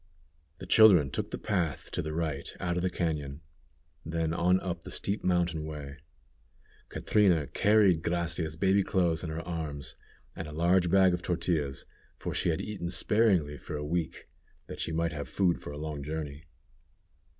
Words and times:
The 0.57 0.65
children 0.65 1.11
took 1.11 1.29
the 1.29 1.37
path 1.37 1.91
to 1.91 2.01
the 2.01 2.11
right 2.11 2.49
out 2.59 2.75
of 2.75 2.81
the 2.81 2.89
cañon, 2.89 3.41
then 4.03 4.33
on 4.33 4.59
up 4.61 4.83
the 4.83 4.89
steep 4.89 5.23
mountain 5.23 5.63
way. 5.63 5.97
Catrina 6.89 7.45
carried 7.45 8.01
Gracia's 8.01 8.55
baby 8.55 8.81
clothes 8.81 9.23
in 9.23 9.29
her 9.29 9.47
arms, 9.47 9.95
and 10.35 10.47
a 10.47 10.51
large 10.53 10.89
bag 10.89 11.13
of 11.13 11.21
tortillas, 11.21 11.85
for 12.17 12.33
she 12.33 12.49
had 12.49 12.61
eaten 12.61 12.89
sparingly 12.89 13.59
for 13.59 13.77
a 13.77 13.85
week, 13.85 14.27
that 14.65 14.79
she 14.79 14.91
might 14.91 15.13
have 15.13 15.29
food 15.29 15.61
for 15.61 15.71
a 15.71 15.77
long 15.77 16.01
journey. 16.01 16.45